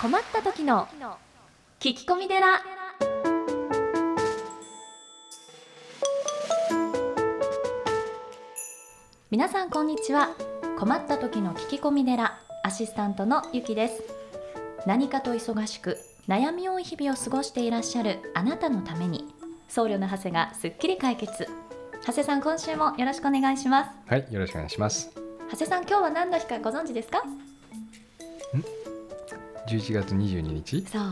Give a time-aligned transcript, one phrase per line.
[0.00, 0.86] 困った時の
[1.80, 2.60] 聞き込み寺。
[9.30, 10.30] 皆さんこんにちは。
[10.78, 12.38] 困った時の聞き込み寺。
[12.62, 14.02] アシスタントのゆきです。
[14.86, 19.24] 何かと忙しく悩み多い日々を過ごしていらっしゃるあなたのために
[19.68, 21.48] 僧侶の長谷がすっきり解決。
[22.06, 23.90] 長谷さん今週もよろしくお願いします。
[24.06, 25.10] はい、よろしくお願いします。
[25.50, 27.24] 長谷さん今日は何の日かご存知ですか？
[29.68, 31.02] 11月22日、そう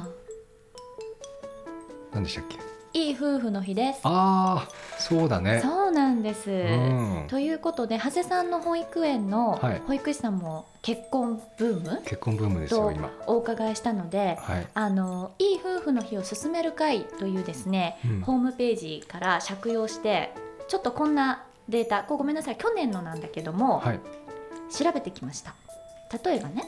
[2.14, 2.56] 何でしたっけ？
[2.98, 5.60] いい夫婦の日ですああ、そうだね。
[5.62, 7.26] そうなんです、うん。
[7.28, 12.02] ということで長谷さんの保育園のはい保育士さんも結婚ブーム？
[12.04, 13.10] 結婚ブームですよと今。
[13.26, 14.66] お伺いしたのではい。
[14.72, 20.32] あのいい夫婦の日を進める会というですね、うんホームページから借用して
[20.68, 24.00] ちょっとこんなデータこうごめんなさい去年のなんだけども、はい。
[24.70, 25.54] 調べてきました
[26.24, 26.64] 例えばね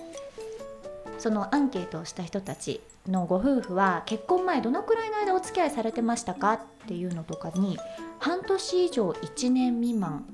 [1.18, 7.78] そのアンケートをした人たちのご夫婦は結婚前どのくらいの間お付き合いされてましたかっていうのとかに
[8.18, 10.24] 半年以上1年未満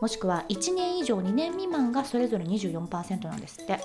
[0.00, 3.80] もしくは1年以上2年未満がそれぞれ24%なんですって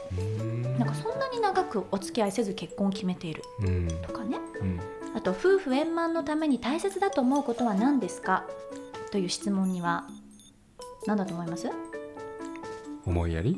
[0.78, 3.88] なんかそんなに長くお付き合いせず結婚を決めているうん。
[4.02, 4.80] とかねうん。
[5.16, 8.46] あと夫婦円満のために大切だと思うことは何ですか
[9.12, 10.06] という質問には
[11.06, 11.70] 何だと思います
[13.06, 13.58] 思いやり？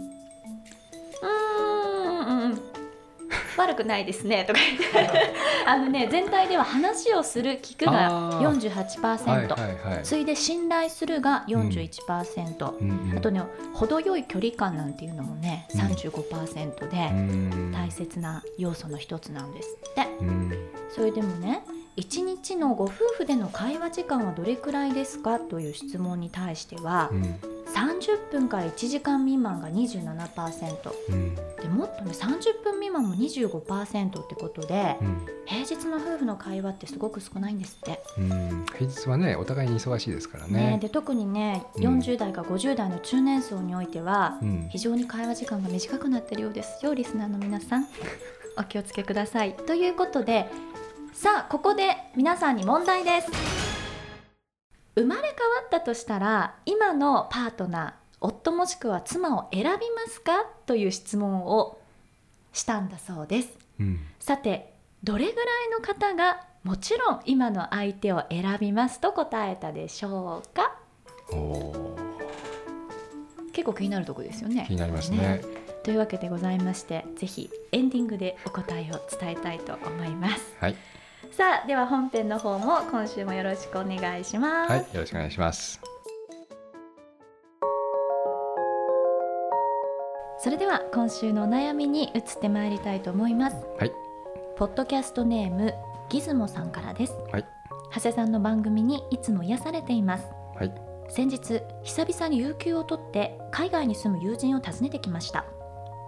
[3.58, 5.34] 悪くないですねとか言って。
[5.66, 8.59] あのね全体では話をする聞くがあー。
[8.59, 10.04] 48%、はいはいはい。
[10.04, 13.42] 次いで信頼するが41%、うんうんあとね
[13.74, 15.81] 程よい距離感なんていうのもねうん。
[15.81, 17.72] 35%うでん。
[17.72, 20.08] 大切な要素の一つなんですって。
[20.22, 20.52] うん。
[20.90, 21.64] それでもね
[21.98, 25.40] 1日のご夫婦での会話時間はどれくらいですか？
[25.40, 27.40] という質問に対してはうん
[27.84, 31.36] 30分から1時間未満が27%うん。
[31.36, 35.28] でもっとね30分未満も25%ってことでうん。
[35.45, 38.66] 平日の夫婦の会話ってすごく少ないんですって、うん。
[38.73, 40.72] 平日はね、お互いに忙しいですからね。
[40.72, 40.80] ね。
[40.81, 42.00] で特にねうん。
[42.00, 44.69] 40代か50代の中年層においてはうん。
[44.72, 44.80] 非。
[44.80, 46.86] 常に会話時間が短くなってるようです。
[46.86, 47.88] よリスナーの皆さん
[48.57, 49.53] お気をつけください。
[49.53, 50.50] ということで
[51.13, 53.62] さあここで皆さんに問題です
[54.96, 55.34] 生まれ変わ
[55.66, 59.78] ったとしたら今のパートナー夫もしくは妻を選びま
[60.08, 61.80] すかという質問を
[62.54, 63.50] したんだそうです
[63.80, 64.00] うん。
[64.20, 64.74] さて
[65.04, 70.78] どれぐらいの方がもちろん今の相手を選びますと答えたでしょうか？
[71.31, 71.98] おお
[73.52, 74.68] 結構気になるところですよねー。
[74.68, 75.42] 気になりますね。
[75.84, 80.75] というわけでございましてぜひエンディングでお答えを伝えたいと思いますはい
[81.35, 85.81] さあでは本編の方も今週もよろしくお願いします、はい、よろしくお願いします。
[90.38, 93.55] それでは今週のお悩みに移ってまいりたいと思います。
[93.79, 93.91] はい。
[94.57, 95.73] ポッドキャストネーム
[96.09, 97.13] ギズモさんからです。
[97.31, 97.45] はい。
[97.95, 100.27] 長谷さんの番組にいつも癒されています。
[100.55, 100.73] はい。
[101.09, 105.45] 先日久々に有給を取って海外に住む友人を訪ねてきました。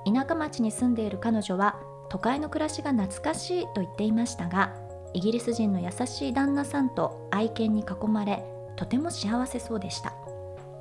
[0.05, 4.84] 田舎町に住んでいる彼女は都会の暮らしが懐かしいと言っていましたが
[5.15, 8.43] イギリス人の優しい旦那さんと愛犬に囲まれ
[8.75, 10.13] とても幸せそうでした。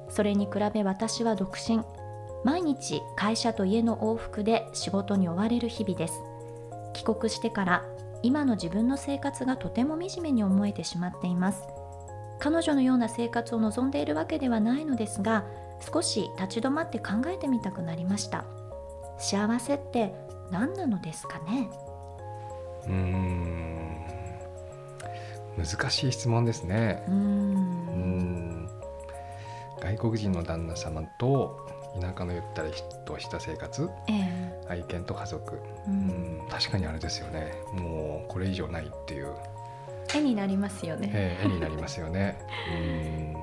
[0.09, 1.83] それに比べ私は独身。
[2.43, 6.21] 毎日会社と家の往復で仕事に追われる日々です。
[6.95, 7.85] 帰国してから
[8.25, 11.69] 今の自分の生活がとても惨めに思えてしまっています。
[12.41, 15.45] 彼女のような生活を望んでいるわけではないのですが
[15.81, 18.45] 少し立ち止まって考えてみたくなりました。
[19.17, 20.13] 幸せって
[20.51, 21.71] 何なのですかね？
[22.89, 23.54] うん。
[25.57, 27.03] 難しい質問ですね。
[29.81, 31.69] 外国人の旦那様と
[32.01, 32.73] 田舎のゆったり
[33.05, 34.65] とした生活ええ。
[34.69, 36.39] 愛犬と家族、ううん。
[36.39, 37.53] ん、確かにあれですよね。
[37.73, 39.33] もうこれ以上ないっていう、
[40.15, 41.11] 絵になりますよね。
[41.13, 42.39] えー絵になりますよね。
[42.67, 43.35] うん。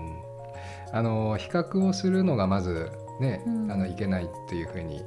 [0.91, 3.71] あの比較をするのがまずね、うん。
[3.71, 5.05] あのいけないっていうふうに、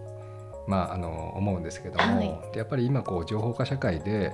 [0.66, 2.40] まあ、あの思うんですけども、はい。
[2.52, 4.32] でやっぱり今こう情報化社会で、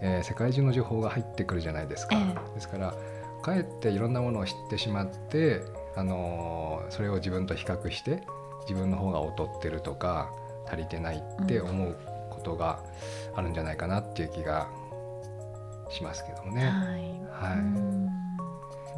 [0.00, 2.94] えー世界中の情報が入ってくるじゃないですか、えですから
[3.42, 5.62] かえっていろんなものを知ってしまって、
[5.94, 8.22] あのーそれを自分と比較して
[8.68, 10.32] 自分の方が劣ってるとか
[10.66, 11.96] 足りてないって思う
[12.30, 12.80] ことが
[13.34, 14.68] あるんじゃないかなっていう気が
[15.90, 16.64] しますけどもね。
[16.64, 17.50] はい。
[17.50, 17.58] はい。
[17.58, 18.08] うん。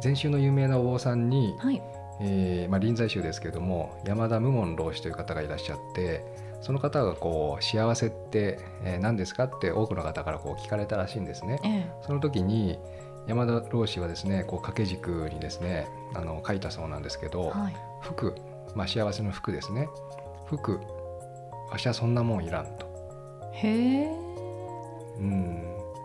[0.01, 1.81] 禅宗の有名なお坊さんに、はい。
[2.21, 6.25] えーまあ、臨済宗ですけども山田無門老師という方がいらっしゃって
[6.61, 11.59] その方がこう幸せって、えー何ですかって多くの方からこう聞かれたらしいんですね。
[11.63, 11.91] ええ。
[12.05, 12.79] その時に
[13.27, 17.75] 山田老師はですねこう掛け軸にですねあの書いたそうなんですけど、はい。
[18.01, 18.35] 福、
[18.75, 19.87] まあ、幸せの福ですね。
[20.47, 20.79] 福
[21.71, 22.87] わしはそんなもんいらんと。
[23.53, 24.11] へえ。
[25.17, 25.61] うん、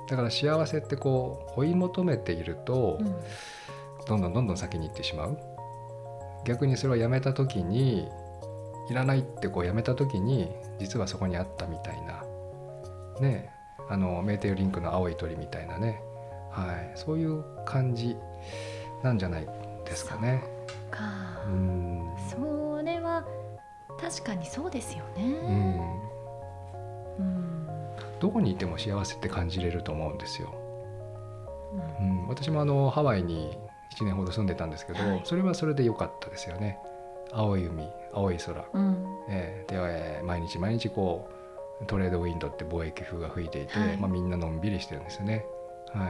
[0.08, 3.16] だから幸せってこう追い求めていると、うん。
[4.06, 5.38] どんどんどんどん先に行ってしまう。
[6.44, 8.08] 逆にそれをやめた時に
[8.90, 12.22] いらないってこうやめた時に実はそこにあったみたいな
[13.20, 13.50] ね
[13.88, 16.02] あのメーテルリンクの青い鳥みたいなね、
[16.50, 18.16] はい、そういう感じ
[19.02, 19.46] なんじゃない
[19.84, 20.42] ですかね。
[20.90, 21.02] か
[21.46, 23.24] うんそれは
[24.00, 25.26] 確かにそうですようね。
[25.26, 26.00] ん
[27.18, 27.66] うん
[28.20, 30.54] どこにいても幸せって感じれると思うんですよ。
[32.00, 33.58] うんうん、私もあのハワイに
[33.94, 36.78] 1年ほど住んでたんですけど、はいそれはそれで良かったですよね。
[37.34, 39.06] 青い海青い空、うん。
[39.28, 41.28] えーで、えー毎日毎日こ
[41.82, 43.96] うトレードウィンドって貿易風が吹いていて、はい。
[43.96, 45.44] まあ、みんなのんびりしてるんですよね。
[45.92, 46.08] は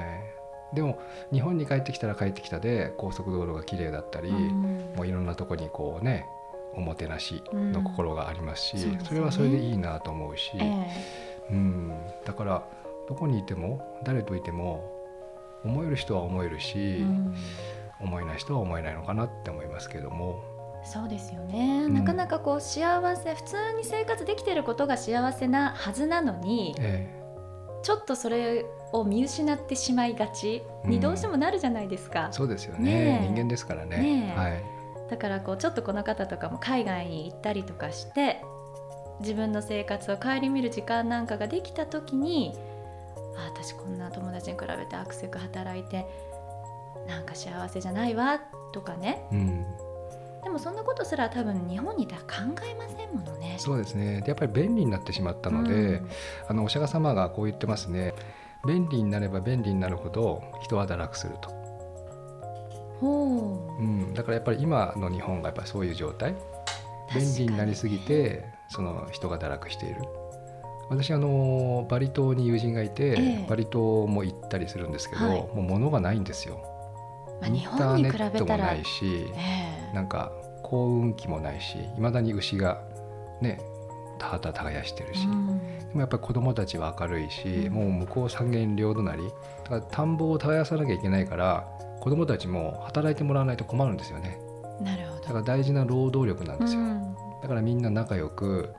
[0.72, 0.98] い、でも
[1.32, 6.26] 日本に帰ってきたら帰ってきたで高速道路が綺麗だったり、うんもういろんなとこにこうね
[6.74, 8.98] おもてなしの心がありますし、うんそすね。
[9.08, 10.86] それはそれでいいなと思うし、え
[11.50, 11.92] うん、
[12.24, 12.66] だから
[13.08, 14.90] どこにいても誰といても
[15.64, 17.04] 思える人は思えるし、
[18.00, 20.53] 思えない人は思えないのかなって思いますけども。
[20.84, 21.94] そうですよね、ん。
[21.94, 27.24] なかなかこう幸せ普通に生活できてることが幸せなはずなのにえ
[27.82, 32.28] ちょっとそれを見失ってしまいがちにどうしてもなるじゃないですか。
[32.30, 32.84] ー、そうですよね。
[32.84, 33.26] ねえ。
[33.26, 33.98] 人間ですからね。
[33.98, 34.38] ねえ。
[34.38, 34.62] はい。
[35.10, 38.40] だからこうちょっとこの方とかも海外に行ったりとかして
[39.20, 42.54] 自分の生活を顧みる時間なんかができた時に
[43.36, 46.06] あ私こんな友達に比べてアクセク働いて
[47.06, 48.40] なんか幸せじゃないわ
[48.72, 49.26] とかね。
[49.30, 49.66] うん、
[50.44, 52.28] でもそんなことすら多分日本にいたら考
[52.70, 53.56] えませんものね。
[53.58, 54.20] そうですね。
[54.20, 56.08] でやっぱり便利になってしまったので、うん。
[56.48, 58.14] あのお釈迦様がこう言ってますね。
[58.66, 61.50] 便利になれば便利になるほど人は堕落すると、
[63.00, 63.82] ほう。
[63.82, 66.34] うん、だからやっぱり今の日本がやっぱりそういう状態。
[67.14, 70.02] 便利になりすぎてその人が堕落している。
[70.90, 73.14] 私あのバリ島に友人がいて、え
[73.44, 73.46] え。
[73.48, 75.38] バリ島も行ったりするんですけど、はい。
[75.38, 76.74] もう物がないんですよ。
[77.40, 80.32] まあ、日インター本に比ネットもべたらないしええなんか
[80.62, 82.82] 幸運期もないしいまだに牛が
[83.40, 83.60] ね
[84.18, 85.58] 田畑耕してるし、うん。
[85.58, 87.72] でもやっぱり子供たちは明るいし、うん。
[87.72, 89.34] もう向こう三軒両隣だか
[89.70, 91.66] ら田んぼを耕さなきゃいけないから
[92.00, 94.38] 子供たちも働いてもらわないと困るんですよね。
[94.80, 95.22] なるほど。
[95.22, 97.14] だから大事な労働力なんですよ、うん。
[97.42, 98.74] だからみんな仲良く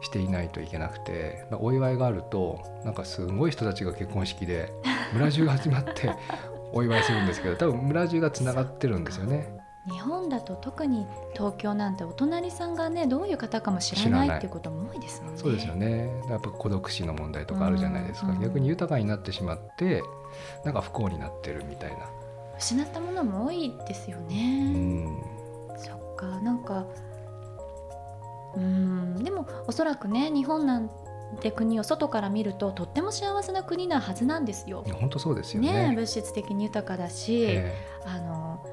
[0.00, 4.72] していないといけなくてまあお祝いがあるとなんかすごい人たちが結婚式で
[5.12, 6.10] 村中が始まって
[6.72, 9.57] お祝いするんですけど多分村中がつながってるんですよね。
[9.90, 15.38] 日本だと特に東京なんてお隣さんがねどういう方かも知らないっていうことも多いですもんね。
[15.38, 20.02] そうですよねやっぱ孤独死の問題とかあるじゃないですか、うん逆に豊かになってしまって
[20.64, 22.08] なんか不幸になってるみたいな。
[22.58, 24.72] 失ったものも多いですようね。
[24.72, 25.22] ん
[25.76, 26.86] そっかなんか
[28.56, 30.90] うんでもおそらくね日本なん
[31.40, 34.84] て国を外から見るととっても幸せな国なはずなんですよ。
[35.00, 35.94] 本当そうですよねね。
[35.94, 37.74] 物質的に豊かだし、え
[38.04, 38.64] あの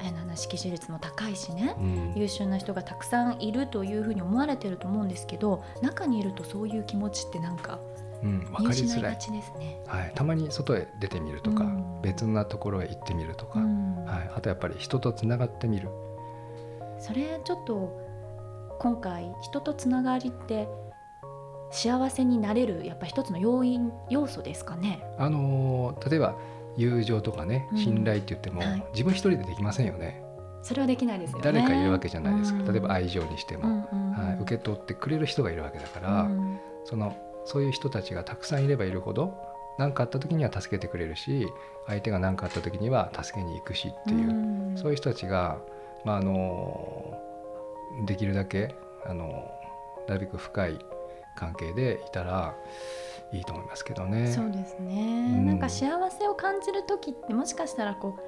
[0.00, 1.74] あの識字率も高いしね。
[1.78, 2.12] えうん。
[2.14, 7.78] 優秀な人がたくさんいるというふうに思われてると思うんですけど中にいるとそういう気持ちってなんか
[8.20, 9.80] うん、分見かりづらい、失いがちですね。
[9.86, 12.02] はい、たまに外へ出てみるとか、うん。
[12.02, 14.04] 別なところへ行ってみるとか、うん。
[14.06, 15.88] はい、あとやっぱり人とつながってみる、
[16.98, 20.68] それちょっと今回人とつながりって
[21.70, 25.00] 幸せになれるやっぱ一つの要因要素ですかね？
[25.16, 26.36] あのー例えば
[26.78, 27.78] 友情とかねうん。
[27.78, 28.84] 信頼って言っても、はい。
[28.92, 30.22] 自分一人でできませんよね。
[30.62, 31.44] それはできないですよね。
[31.44, 32.72] 誰かいるわけじゃないですか、うん。
[32.72, 34.12] 例えば愛情にしても、うんうんうん。
[34.12, 36.58] はい、受け取ってくれる人がいるわけだから、うん。
[36.84, 39.34] そのそういう人たちがたくさんいればいるほど
[39.78, 41.48] 何かあった時には助けてくれるし
[41.86, 44.76] 相手が何かあった時には助けに行くしっていう、ん。
[44.76, 45.58] そういう人たちが、
[46.04, 47.18] まあ、あの
[48.06, 48.74] できるだけ
[49.06, 49.50] あの
[50.08, 50.78] なるべく深い
[51.36, 52.54] 関係でいたら
[53.32, 54.26] いいと思いますけどね。
[54.28, 54.94] そうですね、
[55.38, 55.46] うん。
[55.46, 58.22] なんか幸せを感じる時ってもしかしたらこう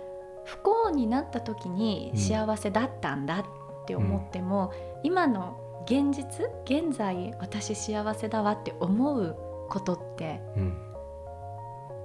[0.45, 2.21] 不幸になった時にうん。
[2.21, 3.45] 幸せだったんだっ
[3.87, 9.37] て思っても、今の現実現在私幸せだわって思う
[9.69, 10.77] ことってうん、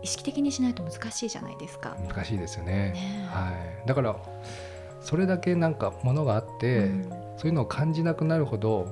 [0.02, 1.98] 意識的にしないと難しいじゃないですか。
[2.08, 2.92] 難しいですよね。
[2.92, 2.94] ね。
[3.24, 3.52] えは
[3.84, 4.16] い、だから
[5.02, 7.25] それだけなんかものがあって、うん。
[7.38, 8.88] そういうのを感じなくなるほど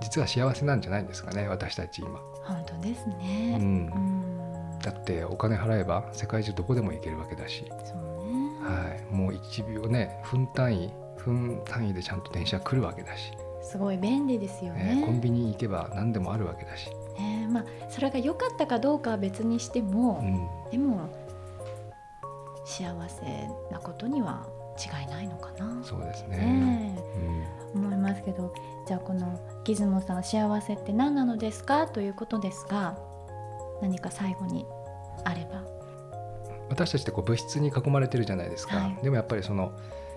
[0.00, 3.58] 実は幸せなんじゃないんですかね私たち今、本当ですうね。
[3.58, 3.60] ん。
[3.60, 3.64] う
[3.98, 4.78] ん。
[4.80, 8.50] だってお金払えば世界中どこでも行けるわけだし、そうね。
[8.60, 13.32] はい、もう1秒ね分単位分単位でちゃんと電車来るわけだし、
[13.62, 14.96] すごい便利ですよね。
[14.96, 15.06] ね。
[15.06, 21.08] コンビニ行けば何でもあるわけだし、ねまあそれが良かったかどうかは別にしても、うん、でも
[22.66, 24.46] 幸せなことには
[24.78, 25.82] 違いないのかな？
[25.82, 26.36] そうですね。
[26.38, 27.48] ねうんえ。
[27.74, 28.54] 思いますけど
[28.86, 31.86] じゃあこのギズモさん幸せって何なのですか？
[31.86, 32.98] ということですが
[33.82, 34.66] 何か最後に
[35.24, 35.62] あれば。
[36.70, 38.98] 私たちってこう物質に囲まれてるじゃないですか、はい。
[39.02, 39.72] でもやっぱりその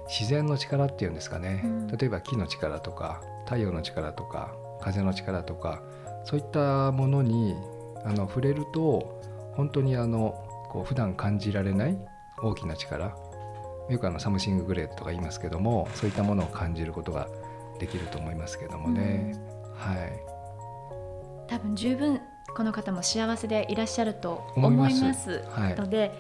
[0.08, 1.88] 自然の力っていうんですかね、うん。
[1.88, 5.82] 例えば木の力とか太陽の力とか風の力とか
[6.24, 7.56] そういったものに
[8.06, 9.22] あの触れると
[9.56, 11.98] 本当にあのこう普段感じられない
[12.42, 13.18] 大きな力
[13.90, 17.28] よくあの something great とか言いますけどもそういったものを感じることが
[17.80, 19.36] できると思いますけどもね、
[19.76, 20.20] はい。
[21.48, 22.20] 多分十分
[22.56, 25.14] この方も幸せでいらっしゃると思いまます。
[25.14, 25.76] すはい。
[25.76, 26.12] ので、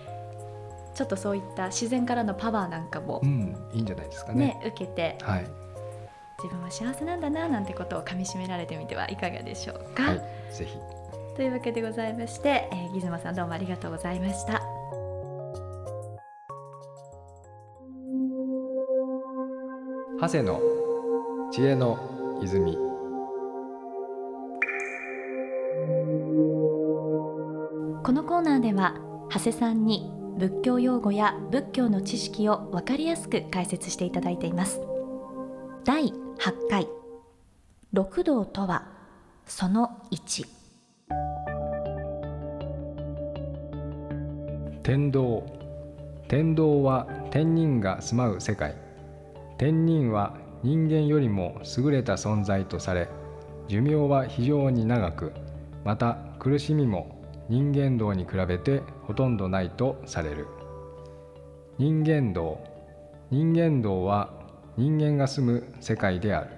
[0.94, 4.48] ちょっとそういった自然からのパワーなんかもうん、いいんじゃないですかね。
[4.48, 4.62] ね。
[4.68, 5.48] 受けてはい、
[6.44, 10.22] 自分は幸せなんだななんてことをかみしめられてみてはいかがでしょうか、はい、
[10.54, 10.78] ぜひ。
[11.36, 14.77] というわけでございまして、えー、ギズマさんどうもありがとうございました
[20.28, 20.62] 長谷の
[21.54, 22.74] 知恵の泉。
[28.04, 28.96] このコーナーでは
[29.32, 34.82] 長谷さんに仏教用語や仏教の知識を分かりやすく解説していただいています
[35.86, 36.90] 第8回
[37.94, 38.86] 六道とは
[39.46, 40.46] その1
[44.84, 45.46] 天道。
[46.28, 48.87] 天道は天人が住まう世界。
[49.58, 53.10] 天人は人間よりも優れた存在とされ、
[53.68, 55.34] 寿命は非常に長く、
[55.84, 60.48] また苦しみも人間道に比べてほとんどないとされる。
[61.78, 62.60] 人間道。
[63.30, 64.30] 人間道は
[64.78, 66.50] 人間が住む世界である。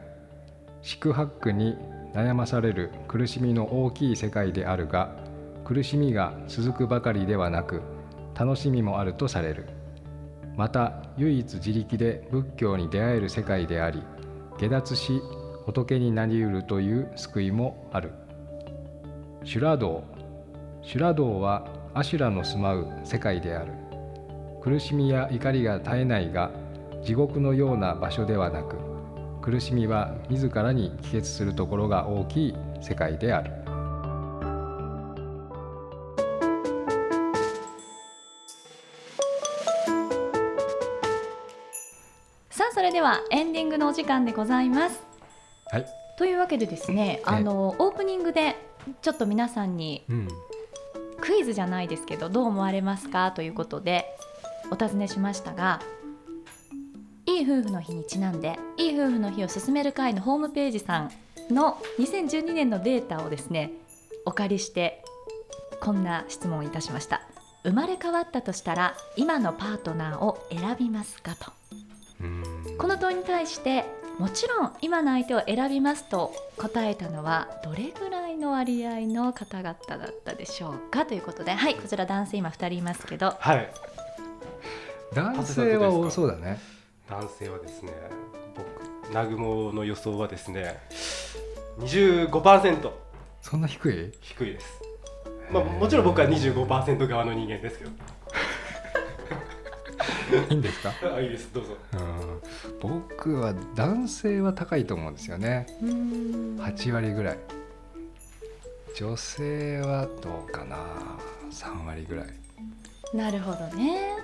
[0.82, 1.77] 四苦八苦に
[2.13, 5.15] 悩まされる苦しみの大きい世界であるが
[5.63, 7.82] 苦しみが続くばかりではなく
[8.34, 9.68] 楽しみもあるとされる
[10.60, 14.04] また唯一自力で仏教に出会える世界であり
[14.60, 15.22] 下脱し
[15.66, 18.12] 仏になりうるという救いもある。
[19.46, 20.04] 修羅道。
[20.82, 23.72] 修羅道は阿修羅の住まう世界である。
[24.62, 26.51] 苦しみや怒りが絶えないが
[27.06, 28.75] 地獄のような場所ではなく
[29.42, 33.69] 苦しみは自らに帰結するところが大きい世界である。
[43.10, 45.01] はエンディングのお時間でございます。
[45.72, 45.86] はい、
[46.16, 48.56] というわけでですねあのオープニングで
[49.01, 50.28] ちょっと皆さんにうん、
[51.20, 54.06] クイズじゃないですけどどう思われますかということで
[54.70, 55.82] お尋ねしましたが
[57.25, 61.12] いい夫婦の日にちなんでいい夫婦の日を進める会のホームページさん
[61.50, 63.72] の2012年のデータをですね
[64.25, 65.04] お借りして
[65.82, 67.22] こんな質問をいたしました。
[67.63, 71.51] 生まれ変わったとしたら今のパートナーを選びますかと。
[72.22, 72.49] うん
[72.79, 73.86] この問いに対して
[74.17, 81.05] もちろん今の相手を選びますと答えたのはどれぐらいの割合の方々だったでしょうか？
[81.05, 83.36] ということではいこちら男性今2人いますけど。
[83.39, 83.69] はい。
[85.13, 86.59] 男性は多そうだね。
[87.09, 87.91] 男性はですね
[88.55, 90.79] 僕南雲の予想はですね
[91.79, 92.91] 25%
[93.41, 94.12] そんな低い？
[94.21, 94.81] 低いです。
[95.51, 97.91] まあもちろん僕は25%側の人間ですけど。
[100.50, 101.51] いいんですか、 あいいです。
[101.51, 101.75] どうぞ。
[101.93, 102.00] うん、
[102.82, 105.68] 僕は男性は高いと思うんですよね。
[105.82, 107.38] うーん8割ぐらい。
[108.96, 110.78] 女性はどうかな。
[111.51, 112.28] 3割ぐらい。
[113.13, 114.18] なるほどね。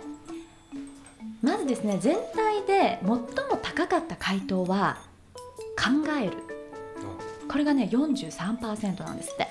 [1.42, 3.18] まずですね全体で最も
[3.62, 4.98] 高かった回答は
[5.78, 5.86] 考
[6.22, 6.34] える。
[7.50, 9.48] これがね43%なんですって。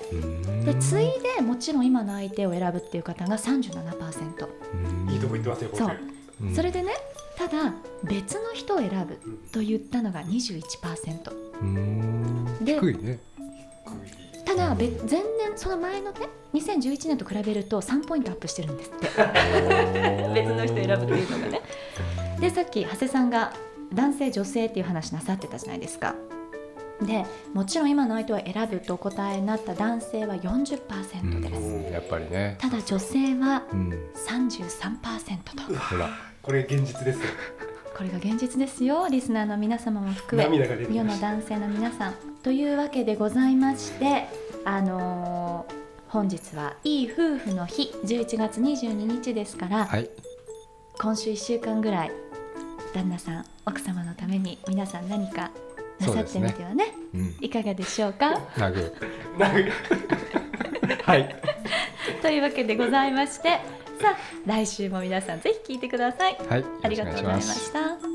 [0.65, 5.97] で次いでもちろん今の相手を選ぶっていう方が37%、いいとこ行ってますよ僕そう。
[6.41, 6.55] うん。
[6.55, 6.93] それでね
[7.37, 9.19] ただ別の人を選ぶ
[9.51, 12.45] と言ったのが21%うん。
[12.63, 13.19] で低いね。
[14.45, 19.07] ただべ前年その前のね2011年と比べると3ポイントアップしてるんですって。
[20.33, 21.61] 別の人選ぶというのがね。
[22.39, 23.53] でさっき長谷さんが
[23.93, 26.15] 男性女性っていう話なさってたじゃないですか
[27.01, 31.91] でもちろん今の相手を選ぶとお答えになった男性は40%です、うん。
[31.91, 32.57] やっぱりね。
[32.59, 33.89] ただ女性はうん。
[34.15, 35.79] 33%と。
[35.79, 36.09] ほら。
[36.41, 37.25] これ現実ですよ。
[37.95, 39.07] これが現実ですよ。
[39.09, 42.13] リスナーの皆様も含め世の男性の皆さん。
[42.43, 44.27] というわけでございまして
[44.65, 45.79] あのー
[46.09, 47.93] 本日はいい夫婦の日。
[48.03, 50.09] 11月22日ですから、はい。
[50.97, 52.11] 今週1週間ぐらい
[52.93, 55.51] 旦那さん奥様のために皆さん何か
[55.99, 58.39] なさってみてはねうん、いかがでしょうか？
[58.57, 58.93] ナグ
[61.03, 61.35] はい。
[62.21, 63.49] というわけでございまして
[64.01, 66.37] さあ来週も皆さんぜひ聞いてください。
[66.47, 67.41] はい、よありがとうございま。
[67.41, 68.08] した